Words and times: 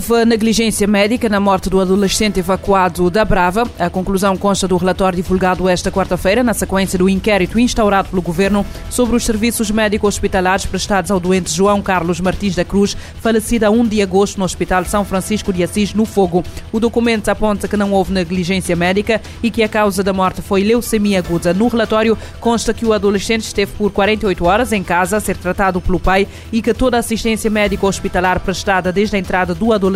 Houve 0.00 0.24
negligência 0.24 0.86
médica 0.86 1.28
na 1.28 1.38
morte 1.38 1.68
do 1.68 1.78
adolescente 1.78 2.40
evacuado 2.40 3.10
da 3.10 3.22
Brava. 3.22 3.64
A 3.78 3.90
conclusão 3.90 4.34
consta 4.34 4.66
do 4.66 4.78
relatório 4.78 5.16
divulgado 5.16 5.68
esta 5.68 5.92
quarta-feira, 5.92 6.42
na 6.42 6.54
sequência 6.54 6.98
do 6.98 7.06
inquérito 7.06 7.58
instaurado 7.58 8.08
pelo 8.08 8.22
governo 8.22 8.64
sobre 8.88 9.14
os 9.14 9.26
serviços 9.26 9.70
médico-hospitalares 9.70 10.64
prestados 10.64 11.10
ao 11.10 11.20
doente 11.20 11.52
João 11.52 11.82
Carlos 11.82 12.18
Martins 12.18 12.56
da 12.56 12.64
Cruz, 12.64 12.96
falecido 13.20 13.66
a 13.66 13.70
1 13.70 13.88
de 13.88 14.00
agosto 14.00 14.38
no 14.38 14.44
Hospital 14.46 14.86
São 14.86 15.04
Francisco 15.04 15.52
de 15.52 15.62
Assis, 15.62 15.92
no 15.92 16.06
Fogo. 16.06 16.42
O 16.72 16.80
documento 16.80 17.28
aponta 17.28 17.68
que 17.68 17.76
não 17.76 17.92
houve 17.92 18.10
negligência 18.10 18.74
médica 18.74 19.20
e 19.42 19.50
que 19.50 19.62
a 19.62 19.68
causa 19.68 20.02
da 20.02 20.14
morte 20.14 20.40
foi 20.40 20.64
leucemia 20.64 21.18
aguda. 21.18 21.52
No 21.52 21.68
relatório 21.68 22.16
consta 22.40 22.72
que 22.72 22.86
o 22.86 22.94
adolescente 22.94 23.42
esteve 23.42 23.72
por 23.72 23.92
48 23.92 24.46
horas 24.46 24.72
em 24.72 24.82
casa 24.82 25.18
a 25.18 25.20
ser 25.20 25.36
tratado 25.36 25.78
pelo 25.78 26.00
pai 26.00 26.26
e 26.50 26.62
que 26.62 26.72
toda 26.72 26.96
a 26.96 27.00
assistência 27.00 27.50
médico-hospitalar 27.50 28.40
prestada 28.40 28.90
desde 28.90 29.16
a 29.16 29.18
entrada 29.18 29.54
do 29.54 29.74
adolescente 29.74 29.89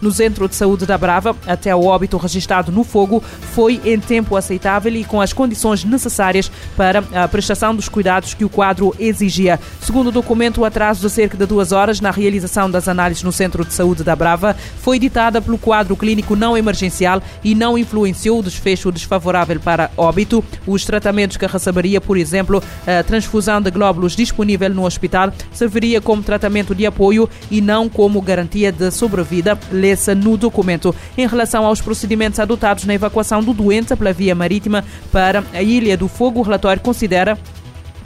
no 0.00 0.12
Centro 0.12 0.48
de 0.48 0.54
Saúde 0.54 0.86
da 0.86 0.96
Brava 0.96 1.36
até 1.46 1.74
o 1.74 1.84
óbito 1.84 2.16
registrado 2.16 2.72
no 2.72 2.84
fogo 2.84 3.22
foi 3.54 3.80
em 3.84 3.98
tempo 3.98 4.36
aceitável 4.36 4.94
e 4.94 5.04
com 5.04 5.20
as 5.20 5.32
condições 5.32 5.84
necessárias 5.84 6.50
para 6.76 7.02
a 7.12 7.28
prestação 7.28 7.74
dos 7.74 7.88
cuidados 7.88 8.34
que 8.34 8.44
o 8.44 8.48
quadro 8.48 8.94
exigia. 8.98 9.60
Segundo 9.80 10.08
o 10.08 10.12
documento, 10.12 10.60
o 10.60 10.64
atraso 10.64 11.00
de 11.00 11.10
cerca 11.10 11.36
de 11.36 11.46
duas 11.46 11.72
horas 11.72 12.00
na 12.00 12.10
realização 12.10 12.70
das 12.70 12.88
análises 12.88 13.22
no 13.22 13.32
Centro 13.32 13.64
de 13.64 13.72
Saúde 13.72 14.04
da 14.04 14.16
Brava 14.16 14.56
foi 14.80 14.98
ditada 14.98 15.40
pelo 15.40 15.58
quadro 15.58 15.96
clínico 15.96 16.36
não 16.36 16.56
emergencial 16.56 17.22
e 17.42 17.54
não 17.54 17.76
influenciou 17.76 18.40
o 18.40 18.42
desfecho 18.42 18.92
desfavorável 18.92 19.60
para 19.60 19.90
óbito. 19.96 20.44
Os 20.66 20.84
tratamentos 20.84 21.36
que 21.36 21.46
receberia, 21.46 22.00
por 22.00 22.16
exemplo, 22.16 22.62
a 22.86 23.02
transfusão 23.02 23.60
de 23.60 23.70
glóbulos 23.70 24.14
disponível 24.14 24.70
no 24.70 24.84
hospital, 24.84 25.32
serviria 25.52 26.00
como 26.00 26.22
tratamento 26.22 26.74
de 26.74 26.86
apoio 26.86 27.28
e 27.50 27.60
não 27.60 27.88
como 27.88 28.20
garantia 28.20 28.70
de 28.70 28.90
sobrevida, 29.18 29.58
lê-se 29.70 30.14
no 30.14 30.36
documento. 30.36 30.94
Em 31.16 31.26
relação 31.26 31.64
aos 31.64 31.80
procedimentos 31.80 32.38
adotados 32.38 32.84
na 32.84 32.94
evacuação 32.94 33.42
do 33.42 33.52
doente 33.52 33.94
pela 33.96 34.12
via 34.12 34.34
marítima 34.34 34.84
para 35.10 35.44
a 35.52 35.62
Ilha 35.62 35.96
do 35.96 36.08
Fogo, 36.08 36.40
o 36.40 36.42
relatório 36.42 36.82
considera 36.82 37.38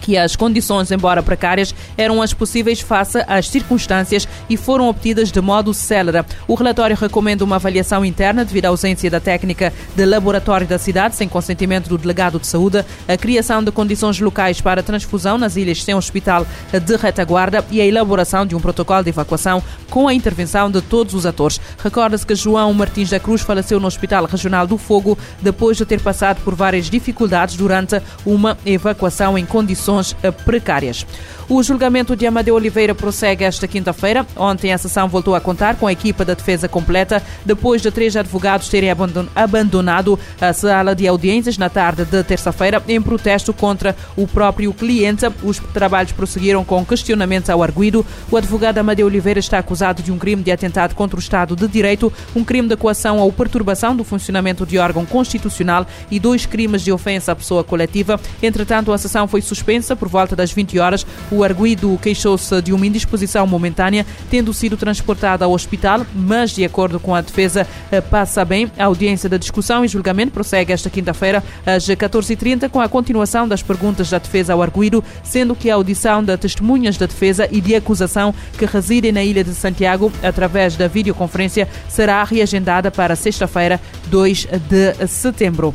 que 0.03 0.19
as 0.19 0.37
condições, 0.37 0.91
embora 0.91 1.23
precárias, 1.23 1.75
eram 1.97 2.21
as 2.21 2.35
possíveis 2.35 2.81
face 2.81 3.25
às 3.27 3.49
circunstâncias 3.49 4.29
e 4.51 4.57
foram 4.57 4.89
obtidas 4.89 5.31
de 5.31 5.41
modo 5.41 5.73
célere. 5.73 6.27
O 6.47 6.55
relatório 6.55 6.97
recomenda 6.97 7.45
uma 7.45 7.57
avaliação 7.57 8.05
interna 8.05 8.45
devido 8.45 8.67
à 8.67 8.69
ausência 8.69 9.09
da 9.09 9.21
técnica 9.21 9.73
de 9.95 10.05
laboratório 10.05 10.67
da 10.67 10.77
cidade, 10.77 11.15
sem 11.15 11.29
consentimento 11.29 11.89
do 11.89 11.97
delegado 11.97 12.41
de 12.41 12.47
saúde, 12.47 12.85
a 13.07 13.17
criação 13.17 13.63
de 13.63 13.71
condições 13.71 14.19
locais 14.19 14.61
para 14.61 14.83
transfusão 14.83 15.39
nas 15.39 15.57
ilhas 15.57 15.83
sem 15.83 15.95
hospital 15.95 16.45
de 16.73 16.97
retaguarda 16.97 17.65
e 17.71 17.81
a 17.81 17.87
elaboração 17.87 18.45
de 18.45 18.57
um 18.57 18.61
protocolo 18.61 19.05
de 19.05 19.11
evacuação 19.11 19.63
com 19.89 20.09
a 20.09 20.15
intervenção 20.15 20.71
de 20.71 20.83
todos 20.83 21.15
os 21.15 21.25
atores. 21.25 21.61
Recorda-se 21.79 22.27
que 22.27 22.35
João 22.35 22.75
Martins 22.75 23.11
da 23.11 23.21
Cruz 23.21 23.43
faleceu 23.43 23.79
no 23.79 23.87
Hospital 23.87 24.25
Regional 24.25 24.67
do 24.67 24.77
Fogo 24.77 25.17
depois 25.41 25.77
de 25.77 25.87
ter 25.87 26.01
passado 26.01 26.41
por 26.43 26.57
várias 26.57 26.91
dificuldades 26.91 27.57
durante 27.57 28.01
uma 28.27 28.59
evacuação 28.67 29.39
em 29.39 29.47
condições 29.47 29.92
condições 29.93 30.17
eh, 30.23 30.31
precárias. 30.31 31.07
O 31.49 31.63
julgamento 31.63 32.17
de 32.17 32.27
Amadeu 32.27 32.55
Oliveira 32.55 32.95
prossegue 32.95 33.45
esta 33.45 33.69
quinta-feira. 33.69 34.27
Ontem 34.37 34.73
a 34.73 34.79
sessão 34.79 35.07
voltou 35.09 35.35
a 35.35 35.41
contar 35.41 35.77
com 35.77 35.87
a 35.87 35.93
equipa 35.93 36.25
da 36.25 36.33
defesa 36.33 36.67
completa, 36.69 37.23
depois 37.45 37.83
de 37.83 37.91
três 37.91 38.17
advogados 38.17 38.69
terem 38.69 38.89
abandonado 39.35 40.19
a 40.41 40.53
sala 40.53 40.95
de 40.95 41.07
audiências 41.07 41.59
na 41.59 41.69
tarde 41.69 42.05
de 42.05 42.23
terça-feira 42.25 42.83
em 42.89 43.03
protesto 43.03 43.53
contra 43.53 43.95
o 44.17 44.27
próprio 44.27 44.73
cliente. 44.73 45.27
Os 45.43 45.59
trabalhos 45.59 46.13
prosseguiram 46.13 46.65
com 46.65 46.85
questionamentos 46.87 47.51
ao 47.51 47.63
arguído. 47.63 48.07
O 48.31 48.37
advogado 48.37 48.79
Amadeu 48.79 49.07
Oliveira 49.07 49.41
está 49.41 49.59
acusado 49.59 50.03
de 50.03 50.11
um 50.11 50.19
crime 50.19 50.43
de 50.43 50.53
atentado 50.53 50.95
contra 50.95 51.17
o 51.17 51.21
Estado 51.21 51.55
de 51.55 51.69
Direito, 51.69 52.11
um 52.35 52.45
crime 52.45 52.69
de 52.69 52.77
coação 52.77 53.19
ou 53.19 53.31
perturbação 53.31 53.95
do 53.95 54.05
funcionamento 54.05 54.65
de 54.65 54.79
órgão 54.79 55.05
constitucional 55.05 55.87
e 56.11 56.19
dois 56.19 56.47
crimes 56.47 56.83
de 56.83 56.93
ofensa 56.93 57.33
à 57.33 57.37
pessoa 57.37 57.63
coletiva. 57.63 58.19
Entretanto, 58.43 58.91
a 58.91 58.97
sessão 58.97 59.29
foi 59.29 59.43
suspensa 59.43 59.82
por 59.95 60.09
volta 60.09 60.35
das 60.35 60.51
20 60.51 60.79
horas. 60.79 61.07
O 61.31 61.43
o 61.43 61.45
arguído 61.45 61.99
queixou-se 62.01 62.63
de 62.63 62.73
uma 62.73 62.87
indisposição 62.87 63.45
momentânea, 63.49 64.07
tendo 64.31 64.55
sido 64.55 64.77
transportado 64.77 65.43
ao 65.43 65.51
hospital, 65.51 66.07
mas, 66.15 66.53
de 66.53 66.65
acordo 66.65 67.01
com 67.01 67.17
a 67.17 67.21
defesa, 67.21 67.67
eh, 67.91 68.01
passa 68.01 68.45
bem. 68.45 68.71
A 68.79 68.85
audiência 68.85 69.29
da 69.29 69.37
discussão 69.37 69.85
e 69.85 69.89
julgamento 69.89 70.31
prossegue 70.31 70.73
esta 70.73 70.89
quinta-feira, 70.89 71.43
às 71.67 71.89
14h30, 71.89 72.69
com 72.69 72.81
a 72.81 72.89
continuação 72.89 73.49
das 73.49 73.61
perguntas 73.61 74.09
da 74.09 74.19
defesa 74.19 74.53
ao 74.53 74.63
arguído, 74.63 75.03
sendo 75.25 75.57
que 75.57 75.69
a 75.69 75.75
audição 75.75 76.23
de 76.23 76.37
testemunhas 76.37 76.97
da 76.97 77.07
defesa 77.07 77.49
e 77.51 77.61
de 77.61 77.75
acusação 77.75 78.33
que 78.57 78.65
residem 78.65 79.11
na 79.11 79.25
Ilha 79.25 79.43
de 79.43 79.53
Santiago, 79.53 80.13
através 80.23 80.77
da 80.77 80.87
videoconferência, 80.87 81.69
será 81.89 82.23
reagendada 82.23 82.89
para 82.89 83.17
sexta-feira, 83.17 83.81
2 84.07 84.47
de 84.71 85.09
setembro. 85.09 85.75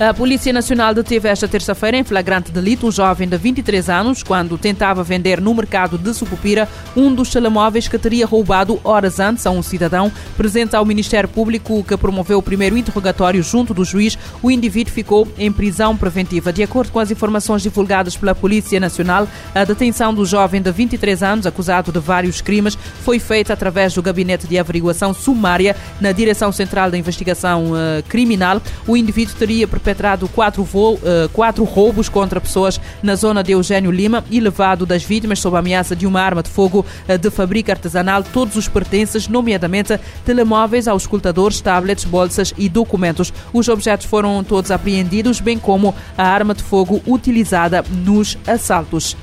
A 0.00 0.12
Polícia 0.12 0.52
Nacional 0.52 0.92
deteve 0.92 1.28
esta 1.28 1.46
terça-feira 1.46 1.96
em 1.96 2.02
flagrante 2.02 2.50
delito 2.50 2.88
um 2.88 2.90
jovem 2.90 3.28
de 3.28 3.36
23 3.36 3.88
anos 3.88 4.24
quando 4.24 4.58
tentava 4.58 5.04
vender 5.04 5.40
no 5.40 5.54
mercado 5.54 5.96
de 5.96 6.12
Sucupira 6.12 6.68
um 6.96 7.14
dos 7.14 7.30
telemóveis 7.30 7.86
que 7.86 7.96
teria 7.96 8.26
roubado 8.26 8.80
horas 8.82 9.20
antes 9.20 9.46
a 9.46 9.52
um 9.52 9.62
cidadão. 9.62 10.10
Presente 10.36 10.74
ao 10.74 10.84
Ministério 10.84 11.28
Público 11.28 11.84
que 11.84 11.96
promoveu 11.96 12.38
o 12.38 12.42
primeiro 12.42 12.76
interrogatório 12.76 13.40
junto 13.40 13.72
do 13.72 13.84
juiz, 13.84 14.18
o 14.42 14.50
indivíduo 14.50 14.92
ficou 14.92 15.28
em 15.38 15.52
prisão 15.52 15.96
preventiva. 15.96 16.52
De 16.52 16.64
acordo 16.64 16.90
com 16.90 16.98
as 16.98 17.12
informações 17.12 17.62
divulgadas 17.62 18.16
pela 18.16 18.34
Polícia 18.34 18.80
Nacional, 18.80 19.28
a 19.54 19.62
detenção 19.62 20.12
do 20.12 20.26
jovem 20.26 20.60
de 20.60 20.72
23 20.72 21.22
anos, 21.22 21.46
acusado 21.46 21.92
de 21.92 22.00
vários 22.00 22.40
crimes, 22.40 22.76
foi 23.04 23.20
feita 23.20 23.52
através 23.52 23.94
do 23.94 24.02
Gabinete 24.02 24.48
de 24.48 24.58
Averiguação 24.58 25.14
Sumária 25.14 25.76
na 26.00 26.10
Direção 26.10 26.50
Central 26.50 26.90
da 26.90 26.98
Investigação 26.98 27.70
uh, 27.70 28.02
Criminal. 28.08 28.60
O 28.88 28.96
indivíduo 28.96 29.36
teria 29.36 29.68
perpetrado 29.84 30.26
quatro, 30.28 30.64
vo, 30.64 30.94
uh, 30.94 31.28
quatro 31.30 31.62
roubos 31.62 32.08
contra 32.08 32.40
pessoas 32.40 32.80
na 33.02 33.14
zona 33.14 33.42
de 33.42 33.52
Eugênio 33.52 33.90
Lima 33.90 34.24
e 34.30 34.40
levado 34.40 34.86
das 34.86 35.04
vítimas 35.04 35.38
sob 35.38 35.58
ameaça 35.58 35.94
de 35.94 36.06
uma 36.06 36.22
arma 36.22 36.42
de 36.42 36.48
fogo 36.48 36.86
uh, 37.06 37.18
de 37.18 37.30
fabrica 37.30 37.72
artesanal 37.72 38.22
todos 38.22 38.56
os 38.56 38.66
pertences, 38.66 39.28
nomeadamente 39.28 40.00
telemóveis, 40.24 40.88
auscultadores, 40.88 41.60
tablets, 41.60 42.04
bolsas 42.04 42.54
e 42.56 42.66
documentos. 42.66 43.30
Os 43.52 43.68
objetos 43.68 44.06
foram 44.06 44.42
todos 44.42 44.70
apreendidos, 44.70 45.38
bem 45.38 45.58
como 45.58 45.94
a 46.16 46.24
arma 46.24 46.54
de 46.54 46.62
fogo 46.62 47.02
utilizada 47.06 47.84
nos 47.90 48.38
assaltos. 48.46 49.14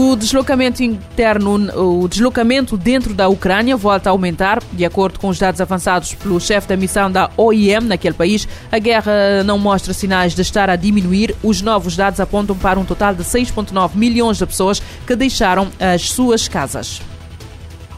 O 0.00 0.14
deslocamento 0.14 0.80
interno, 0.80 1.56
o 1.76 2.06
deslocamento 2.06 2.76
dentro 2.76 3.12
da 3.12 3.26
Ucrânia 3.26 3.76
volta 3.76 4.08
a 4.08 4.12
aumentar, 4.12 4.62
de 4.72 4.84
acordo 4.84 5.18
com 5.18 5.28
os 5.28 5.40
dados 5.40 5.60
avançados 5.60 6.14
pelo 6.14 6.40
chefe 6.40 6.68
da 6.68 6.76
missão 6.76 7.10
da 7.10 7.28
OIM 7.36 7.80
naquele 7.80 8.14
país. 8.14 8.46
A 8.70 8.78
guerra 8.78 9.42
não 9.44 9.58
mostra 9.58 9.92
sinais 9.92 10.36
de 10.36 10.42
estar 10.42 10.70
a 10.70 10.76
diminuir. 10.76 11.34
Os 11.42 11.62
novos 11.62 11.96
dados 11.96 12.20
apontam 12.20 12.56
para 12.56 12.78
um 12.78 12.84
total 12.84 13.12
de 13.12 13.24
6,9 13.24 13.96
milhões 13.96 14.38
de 14.38 14.46
pessoas 14.46 14.80
que 15.04 15.16
deixaram 15.16 15.66
as 15.80 16.10
suas 16.10 16.46
casas. 16.46 17.02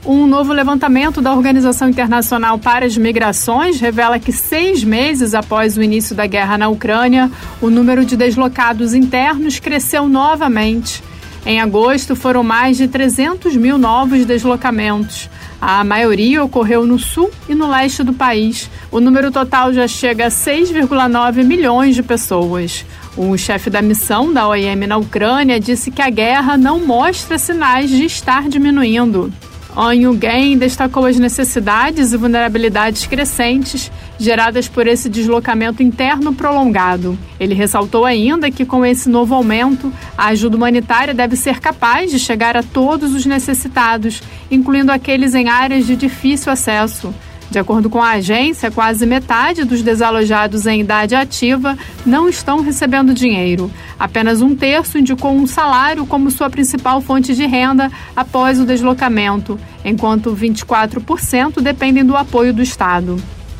Um 0.03 0.27
novo 0.27 0.55
levantamento 0.55 1.21
da 1.21 1.35
Organização 1.35 1.91
Internacional 1.91 2.59
para 2.59 2.87
as 2.87 2.97
Migrações 2.97 3.79
revela 3.79 4.19
que 4.19 4.33
seis 4.33 4.83
meses 4.83 5.35
após 5.35 5.77
o 5.77 5.83
início 5.83 6.17
da 6.17 6.27
guerra 6.27 6.57
na 6.57 6.71
Ucrânia, 6.71 7.31
o 7.61 7.69
número 7.69 8.07
de 8.07 8.17
deslocados 8.17 8.95
internos 8.95 9.61
cresceu 9.61 10.09
novamente. 10.09 11.10
Em 11.45 11.61
agosto, 11.61 12.15
foram 12.15 12.43
mais 12.43 12.77
de 12.77 12.87
300 12.87 13.57
mil 13.57 13.79
novos 13.79 14.25
deslocamentos. 14.27 15.29
A 15.61 15.83
maioria 15.83 16.45
ocorreu 16.45 16.87
no 16.87 16.99
sul 16.99 17.31
e 17.49 17.55
no 17.55 17.69
leste 17.69 18.03
do 18.03 18.13
país. 18.13 18.71
O 18.91 19.01
número 19.01 19.31
total 19.31 19.73
já 19.73 19.89
chega 19.89 20.27
a 20.27 20.31
6,9 20.31 21.45
milhões 21.45 21.95
de 21.95 22.03
pessoas. 22.03 22.85
O 23.17 23.37
chefe 23.37 23.69
da 23.69 23.83
missão 23.83 24.33
da 24.33 24.49
OIM 24.49 24.87
na 24.87 24.97
Ucrânia 24.97 25.59
disse 25.59 25.91
que 25.91 26.03
a 26.03 26.11
guerra 26.11 26.57
não 26.57 26.79
mostra 26.81 27.39
sinais 27.39 27.91
de 27.91 28.05
estar 28.05 28.49
diminuindo. 28.49 29.33
Onyugen 29.77 30.59
destacou 30.59 31.07
as 31.07 31.17
necessidades 31.17 32.13
e 32.13 32.17
vulnerabilidades 32.17 33.07
crescentes 33.07 33.91
geradas 34.19 34.69
por 34.69 34.87
esse 34.87 35.09
deslocamento 35.09 35.83
interno 35.83 36.35
prolongado. 36.35 37.17
Ele 37.39 37.55
ressaltou 37.55 38.05
ainda 38.05 38.51
que, 38.51 38.65
com 38.65 38.85
esse 38.85 39.09
novo 39.09 39.35
aumento, 39.35 39.93
a 40.19 40.27
ajuda 40.29 40.57
humanitária 40.57 41.15
deve 41.15 41.37
ser 41.37 41.61
capaz 41.61 42.11
de 42.11 42.19
chegar 42.19 42.57
a 42.57 42.63
todos 42.63 43.15
os 43.15 43.25
necessitados, 43.25 44.23
incluindo 44.51 44.93
aqueles 44.93 45.35
em 45.35 45.49
áreas 45.49 45.87
de 45.87 45.97
difícil 45.97 46.53
acesso. 46.53 47.15
De 47.51 47.59
acordo 47.59 47.91
com 47.91 48.01
a 48.01 48.11
agência, 48.11 48.71
quase 48.71 49.05
metade 49.05 49.65
dos 49.65 49.83
desalojados 49.83 50.67
em 50.67 50.81
idade 50.81 51.17
ativa 51.17 51.77
não 52.07 52.29
estão 52.29 52.61
recebendo 52.61 53.13
dinheiro. 53.13 53.71
Apenas 53.99 54.41
um 54.41 54.55
terço 54.55 54.99
indicou 54.99 55.33
um 55.33 55.49
salário 55.49 56.07
como 56.07 56.31
sua 56.31 56.49
principal 56.49 57.01
fonte 57.01 57.35
de 57.35 57.45
renda 57.47 57.91
após 58.15 58.61
o 58.61 58.65
deslocamento, 58.65 59.59
enquanto 59.85 60.35
24% 60.35 61.61
dependem 61.61 62.05
do 62.05 62.17
apoio 62.17 62.55
do 62.55 62.63
Estado. 62.63 63.17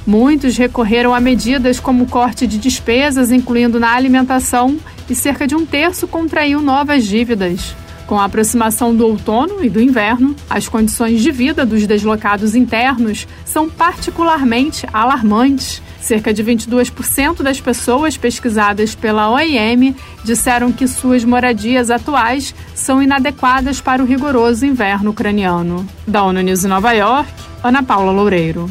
Muitos 0.07 0.57
recorreram 0.57 1.13
a 1.13 1.21
medidas 1.21 1.81
como 1.81 2.07
corte 2.07 2.47
de 2.47 2.59
despesas, 2.59 3.33
incluindo 3.33 3.81
na 3.81 3.93
alimentação, 3.93 4.79
e 5.09 5.15
cerca 5.15 5.47
de 5.47 5.57
um 5.57 5.67
terço 5.67 6.07
contraiu 6.07 6.63
novas 6.63 7.05
dívidas. 7.05 7.75
Com 8.11 8.19
a 8.19 8.25
aproximação 8.25 8.93
do 8.93 9.07
outono 9.07 9.65
e 9.65 9.71
do 9.71 9.81
inverno, 9.81 10.35
as 10.51 10.69
condições 10.69 11.23
de 11.23 11.31
vida 11.31 11.65
dos 11.65 11.87
deslocados 11.87 12.57
internos 12.57 13.29
são 13.45 13.71
particularmente 13.71 14.85
alarmantes. 14.93 15.81
Cerca 16.01 16.35
de 16.35 16.43
22% 16.43 17.41
das 17.41 17.61
pessoas 17.61 18.17
pesquisadas 18.17 18.97
pela 18.97 19.31
OIM 19.31 19.95
disseram 20.25 20.73
que 20.73 20.89
suas 20.89 21.25
moradias 21.25 21.89
atuais 21.89 22.53
são 22.75 23.01
inadequadas 23.01 23.81
para 23.81 24.03
o 24.03 24.07
rigoroso 24.07 24.67
inverno 24.67 25.13
ucraniano. 25.13 25.87
Da 26.05 26.25
ONU 26.25 26.41
News 26.41 26.65
em 26.65 26.69
Nova 26.69 26.91
York, 26.91 27.31
Ana 27.63 27.81
Paula 27.81 28.11
Loureiro. 28.11 28.69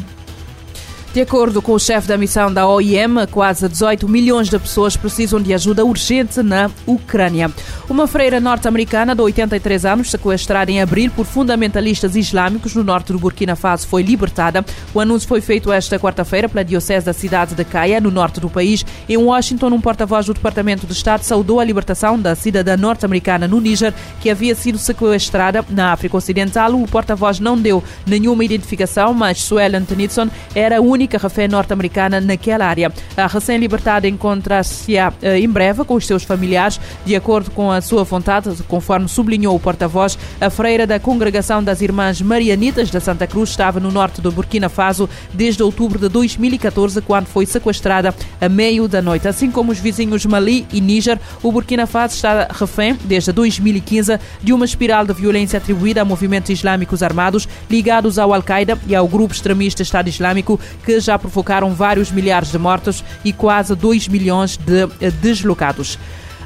De 1.12 1.20
acordo 1.20 1.60
com 1.60 1.72
o 1.72 1.78
chefe 1.78 2.06
da 2.06 2.16
missão 2.16 2.54
da 2.54 2.68
OIM, 2.68 3.26
quase 3.32 3.68
18 3.68 4.08
milhões 4.08 4.48
de 4.48 4.56
pessoas 4.56 4.96
precisam 4.96 5.42
de 5.42 5.52
ajuda 5.52 5.84
urgente 5.84 6.40
na 6.40 6.70
Ucrânia. 6.86 7.50
Uma 7.88 8.06
freira 8.06 8.38
norte-americana 8.38 9.12
de 9.12 9.20
83 9.20 9.84
anos, 9.84 10.08
sequestrada 10.12 10.70
em 10.70 10.80
abril 10.80 11.10
por 11.10 11.26
fundamentalistas 11.26 12.14
islâmicos 12.14 12.76
no 12.76 12.84
norte 12.84 13.12
do 13.12 13.18
Burkina 13.18 13.56
Faso, 13.56 13.88
foi 13.88 14.04
libertada. 14.04 14.64
O 14.94 15.00
anúncio 15.00 15.28
foi 15.28 15.40
feito 15.40 15.72
esta 15.72 15.98
quarta-feira 15.98 16.48
pela 16.48 16.64
Diocese 16.64 17.06
da 17.06 17.12
cidade 17.12 17.56
de 17.56 17.64
Caia, 17.64 18.00
no 18.00 18.12
norte 18.12 18.38
do 18.38 18.48
país. 18.48 18.86
Em 19.08 19.16
Washington, 19.16 19.70
um 19.70 19.80
porta-voz 19.80 20.26
do 20.26 20.34
Departamento 20.34 20.86
de 20.86 20.92
Estado 20.92 21.24
saudou 21.24 21.58
a 21.58 21.64
libertação 21.64 22.20
da 22.20 22.36
cidadã 22.36 22.76
norte-americana 22.76 23.48
no 23.48 23.60
Níger, 23.60 23.92
que 24.20 24.30
havia 24.30 24.54
sido 24.54 24.78
sequestrada 24.78 25.64
na 25.70 25.92
África 25.92 26.16
Ocidental. 26.16 26.72
O 26.74 26.86
porta-voz 26.86 27.40
não 27.40 27.58
deu 27.58 27.82
nenhuma 28.06 28.44
identificação, 28.44 29.12
mas 29.12 29.42
Suelen 29.42 29.84
Tennyson 29.84 30.28
era 30.54 30.80
única 30.80 30.99
única 31.00 31.16
refém 31.16 31.48
norte-americana 31.48 32.20
naquela 32.20 32.66
área. 32.66 32.92
A 33.16 33.26
recém-libertada 33.26 34.06
encontra-se 34.06 34.96
eh, 34.98 35.38
em 35.38 35.48
breve 35.48 35.82
com 35.84 35.94
os 35.94 36.06
seus 36.06 36.24
familiares, 36.24 36.78
de 37.06 37.16
acordo 37.16 37.50
com 37.52 37.72
a 37.72 37.80
sua 37.80 38.04
vontade, 38.04 38.50
conforme 38.68 39.08
sublinhou 39.08 39.56
o 39.56 39.60
porta-voz. 39.60 40.18
A 40.38 40.50
freira 40.50 40.86
da 40.86 41.00
Congregação 41.00 41.64
das 41.64 41.80
Irmãs 41.80 42.20
Marianitas 42.20 42.90
da 42.90 43.00
Santa 43.00 43.26
Cruz 43.26 43.48
estava 43.48 43.80
no 43.80 43.90
norte 43.90 44.20
do 44.20 44.30
Burkina 44.30 44.68
Faso 44.68 45.08
desde 45.32 45.62
outubro 45.62 45.98
de 45.98 46.08
2014, 46.10 47.00
quando 47.00 47.26
foi 47.26 47.46
sequestrada 47.46 48.14
a 48.38 48.48
meio 48.48 48.86
da 48.86 49.00
noite. 49.00 49.26
Assim 49.26 49.50
como 49.50 49.72
os 49.72 49.78
vizinhos 49.78 50.26
Mali 50.26 50.66
e 50.70 50.82
Níger, 50.82 51.18
o 51.42 51.50
Burkina 51.50 51.86
Faso 51.86 52.14
está 52.14 52.46
refém, 52.50 52.98
desde 53.06 53.32
2015, 53.32 54.18
de 54.42 54.52
uma 54.52 54.66
espiral 54.66 55.06
de 55.06 55.14
violência 55.14 55.56
atribuída 55.56 56.02
a 56.02 56.04
movimentos 56.04 56.50
islâmicos 56.50 57.02
armados 57.02 57.48
ligados 57.70 58.18
ao 58.18 58.34
Al-Qaeda 58.34 58.78
e 58.86 58.94
ao 58.94 59.08
grupo 59.08 59.32
extremista 59.32 59.82
Estado 59.82 60.10
Islâmico, 60.10 60.60
que 60.84 60.89
que 60.90 60.98
já 60.98 61.16
provocaram 61.16 61.72
vários 61.72 62.10
milhares 62.10 62.50
de 62.50 62.58
mortos 62.58 63.04
e 63.24 63.32
quase 63.32 63.76
2 63.76 64.08
milhões 64.08 64.56
de 64.56 64.88
eh, 65.00 65.08
deslocados. 65.22 65.96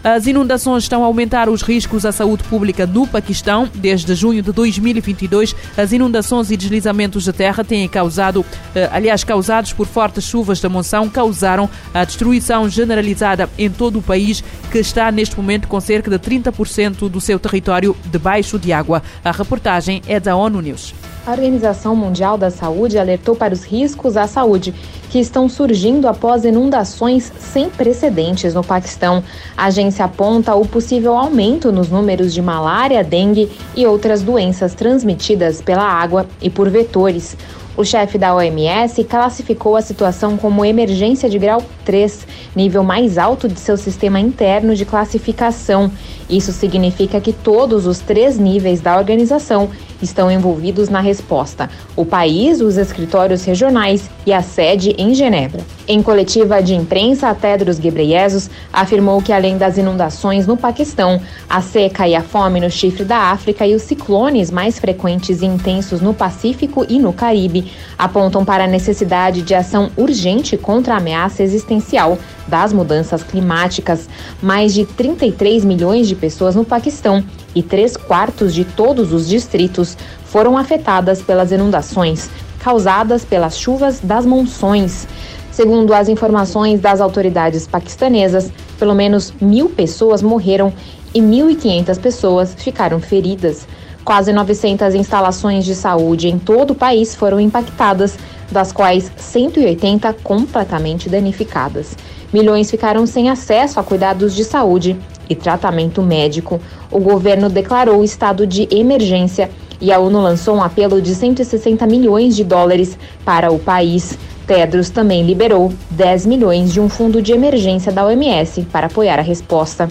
As 0.02 0.26
inundações 0.26 0.82
estão 0.82 1.02
a 1.02 1.06
aumentar 1.06 1.48
os 1.48 1.62
riscos 1.62 2.04
à 2.04 2.12
saúde 2.12 2.44
pública 2.44 2.86
no 2.86 3.06
Paquistão. 3.06 3.66
Desde 3.74 4.14
junho 4.14 4.42
de 4.42 4.52
2022, 4.52 5.56
as 5.78 5.92
inundações 5.92 6.50
e 6.50 6.58
deslizamentos 6.58 7.24
de 7.24 7.32
terra 7.32 7.64
têm 7.64 7.88
causado, 7.88 8.44
eh, 8.74 8.86
aliás, 8.92 9.24
causados 9.24 9.72
por 9.72 9.86
fortes 9.86 10.24
chuvas 10.24 10.60
da 10.60 10.68
monção, 10.68 11.08
causaram 11.08 11.70
a 11.94 12.04
destruição 12.04 12.68
generalizada 12.68 13.48
em 13.56 13.70
todo 13.70 13.98
o 13.98 14.02
país, 14.02 14.44
que 14.70 14.78
está 14.78 15.10
neste 15.10 15.38
momento 15.38 15.68
com 15.68 15.80
cerca 15.80 16.10
de 16.10 16.18
30% 16.18 17.08
do 17.08 17.18
seu 17.18 17.38
território 17.38 17.96
debaixo 18.10 18.58
de 18.58 18.74
água. 18.74 19.02
A 19.24 19.32
reportagem 19.32 20.02
é 20.06 20.20
da 20.20 20.36
ONU 20.36 20.60
News. 20.60 20.92
A 21.26 21.30
Organização 21.30 21.96
Mundial 21.96 22.36
da 22.36 22.50
Saúde 22.50 22.98
alertou 22.98 23.34
para 23.34 23.54
os 23.54 23.64
riscos 23.64 24.14
à 24.14 24.26
saúde 24.26 24.74
que 25.08 25.18
estão 25.18 25.48
surgindo 25.48 26.06
após 26.06 26.44
inundações 26.44 27.32
sem 27.38 27.70
precedentes 27.70 28.52
no 28.52 28.62
Paquistão. 28.62 29.24
A 29.56 29.66
agência 29.66 30.04
aponta 30.04 30.54
o 30.54 30.66
possível 30.66 31.16
aumento 31.16 31.72
nos 31.72 31.88
números 31.88 32.34
de 32.34 32.42
malária, 32.42 33.02
dengue 33.02 33.50
e 33.74 33.86
outras 33.86 34.20
doenças 34.20 34.74
transmitidas 34.74 35.62
pela 35.62 35.84
água 35.84 36.26
e 36.42 36.50
por 36.50 36.68
vetores. 36.68 37.34
O 37.76 37.84
chefe 37.84 38.16
da 38.16 38.32
OMS 38.32 39.02
classificou 39.02 39.74
a 39.74 39.82
situação 39.82 40.36
como 40.36 40.64
emergência 40.64 41.28
de 41.28 41.40
grau 41.40 41.60
3, 41.84 42.24
nível 42.54 42.84
mais 42.84 43.18
alto 43.18 43.48
de 43.48 43.58
seu 43.58 43.76
sistema 43.76 44.20
interno 44.20 44.76
de 44.76 44.84
classificação. 44.84 45.90
Isso 46.30 46.52
significa 46.52 47.20
que 47.20 47.32
todos 47.32 47.86
os 47.86 47.98
três 47.98 48.38
níveis 48.38 48.80
da 48.80 48.96
organização 48.96 49.68
estão 50.00 50.30
envolvidos 50.30 50.88
na 50.88 51.00
resposta: 51.00 51.68
o 51.96 52.04
país, 52.04 52.60
os 52.60 52.76
escritórios 52.76 53.44
regionais 53.44 54.08
e 54.24 54.32
a 54.32 54.40
sede 54.40 54.94
em 54.96 55.12
Genebra. 55.12 55.60
Em 55.86 56.02
coletiva 56.02 56.62
de 56.62 56.74
imprensa, 56.74 57.28
a 57.28 57.34
Tedros 57.34 57.78
Ghebreyesus 57.78 58.48
afirmou 58.72 59.20
que 59.20 59.32
além 59.32 59.58
das 59.58 59.76
inundações 59.76 60.46
no 60.46 60.56
Paquistão, 60.56 61.20
a 61.48 61.60
seca 61.60 62.08
e 62.08 62.14
a 62.14 62.22
fome 62.22 62.60
no 62.60 62.70
chifre 62.70 63.04
da 63.04 63.18
África 63.32 63.66
e 63.66 63.74
os 63.74 63.82
ciclones 63.82 64.50
mais 64.50 64.78
frequentes 64.78 65.42
e 65.42 65.46
intensos 65.46 66.00
no 66.00 66.14
Pacífico 66.14 66.86
e 66.88 66.98
no 66.98 67.12
Caribe 67.12 67.63
apontam 67.98 68.44
para 68.44 68.64
a 68.64 68.68
necessidade 68.68 69.42
de 69.42 69.54
ação 69.54 69.90
urgente 69.96 70.56
contra 70.56 70.94
a 70.94 70.98
ameaça 70.98 71.42
existencial 71.42 72.18
das 72.46 72.72
mudanças 72.72 73.22
climáticas. 73.22 74.08
Mais 74.42 74.74
de 74.74 74.84
33 74.84 75.64
milhões 75.64 76.08
de 76.08 76.14
pessoas 76.14 76.54
no 76.54 76.64
Paquistão 76.64 77.24
e 77.54 77.62
três 77.62 77.96
quartos 77.96 78.54
de 78.54 78.64
todos 78.64 79.12
os 79.12 79.28
distritos 79.28 79.96
foram 80.24 80.58
afetadas 80.58 81.22
pelas 81.22 81.52
inundações 81.52 82.30
causadas 82.64 83.26
pelas 83.26 83.58
chuvas 83.58 84.00
das 84.00 84.24
monções. 84.24 85.06
Segundo 85.52 85.92
as 85.92 86.08
informações 86.08 86.80
das 86.80 86.98
autoridades 86.98 87.66
paquistanesas, 87.66 88.50
pelo 88.78 88.94
menos 88.94 89.34
mil 89.38 89.68
pessoas 89.68 90.22
morreram 90.22 90.72
e 91.14 91.20
1.500 91.20 92.00
pessoas 92.00 92.54
ficaram 92.54 92.98
feridas. 93.00 93.68
Quase 94.04 94.34
900 94.34 94.94
instalações 94.94 95.64
de 95.64 95.74
saúde 95.74 96.28
em 96.28 96.38
todo 96.38 96.72
o 96.72 96.74
país 96.74 97.14
foram 97.14 97.40
impactadas, 97.40 98.18
das 98.52 98.70
quais 98.70 99.10
180 99.16 100.12
completamente 100.22 101.08
danificadas. 101.08 101.96
Milhões 102.30 102.70
ficaram 102.70 103.06
sem 103.06 103.30
acesso 103.30 103.80
a 103.80 103.82
cuidados 103.82 104.34
de 104.34 104.44
saúde 104.44 104.94
e 105.28 105.34
tratamento 105.34 106.02
médico. 106.02 106.60
O 106.90 107.00
governo 107.00 107.48
declarou 107.48 108.04
estado 108.04 108.46
de 108.46 108.68
emergência 108.70 109.50
e 109.80 109.90
a 109.90 109.98
ONU 109.98 110.20
lançou 110.20 110.56
um 110.56 110.62
apelo 110.62 111.00
de 111.00 111.14
160 111.14 111.86
milhões 111.86 112.36
de 112.36 112.44
dólares 112.44 112.98
para 113.24 113.50
o 113.50 113.58
país. 113.58 114.18
Tedros 114.46 114.90
também 114.90 115.24
liberou 115.24 115.72
10 115.90 116.26
milhões 116.26 116.70
de 116.70 116.78
um 116.78 116.90
fundo 116.90 117.22
de 117.22 117.32
emergência 117.32 117.90
da 117.90 118.04
OMS 118.04 118.66
para 118.70 118.88
apoiar 118.88 119.18
a 119.18 119.22
resposta. 119.22 119.88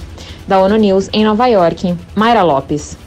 Da 0.47 0.59
ONU 0.59 0.75
News 0.75 1.09
em 1.11 1.25
Nova 1.25 1.47
York, 1.47 1.95
Mayra 2.15 2.43
Lopes. 2.43 3.02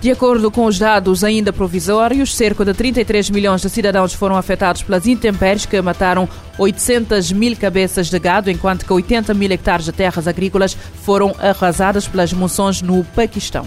De 0.00 0.12
acordo 0.12 0.48
com 0.48 0.64
os 0.64 0.78
dados 0.78 1.24
ainda 1.24 1.52
provisórios, 1.52 2.36
cerca 2.36 2.64
de 2.64 2.72
33 2.72 3.30
milhões 3.30 3.60
de 3.60 3.68
cidadãos 3.68 4.14
foram 4.14 4.36
afetados 4.36 4.80
pelas 4.80 5.08
intempéries 5.08 5.66
que 5.66 5.80
mataram 5.82 6.28
800 6.56 7.32
mil 7.32 7.56
cabeças 7.56 8.08
de 8.08 8.18
gado, 8.18 8.48
enquanto 8.48 8.84
que 8.84 8.92
80 8.92 9.34
mil 9.34 9.50
hectares 9.50 9.86
de 9.86 9.92
terras 9.92 10.28
agrícolas 10.28 10.76
foram 11.02 11.34
arrasadas 11.40 12.06
pelas 12.06 12.32
monções 12.32 12.80
no 12.80 13.02
Paquistão. 13.04 13.66